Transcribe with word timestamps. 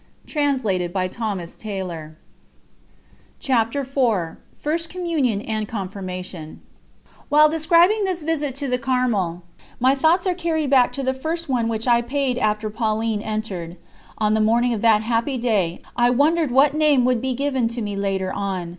2:11.______________________________ 0.25 0.91
CHAPTER 3.39 3.79
IV 3.81 4.37
FIRST 4.59 4.89
COMMUNION 4.89 5.41
AND 5.43 5.67
CONFIRMATION 5.67 6.59
While 7.29 7.47
describing 7.47 8.05
this 8.05 8.23
visit 8.23 8.55
to 8.55 8.67
the 8.67 8.79
Carmel, 8.79 9.43
my 9.79 9.93
thoughts 9.93 10.25
are 10.25 10.33
carried 10.33 10.71
back 10.71 10.91
to 10.93 11.03
the 11.03 11.13
first 11.13 11.47
one 11.47 11.67
which 11.67 11.87
I 11.87 12.01
paid 12.01 12.39
after 12.39 12.71
Pauline 12.71 13.21
entered. 13.21 13.77
On 14.17 14.33
the 14.33 14.41
morning 14.41 14.73
of 14.73 14.81
that 14.81 15.03
happy 15.03 15.37
day, 15.37 15.83
I 15.95 16.09
wondered 16.09 16.49
what 16.49 16.73
name 16.73 17.05
would 17.05 17.21
be 17.21 17.35
given 17.35 17.67
to 17.67 17.81
me 17.83 17.95
later 17.95 18.33
on. 18.33 18.69